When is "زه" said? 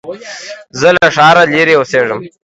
0.79-0.89